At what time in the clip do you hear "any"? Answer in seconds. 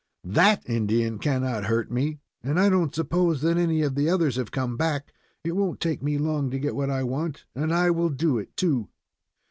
3.57-3.83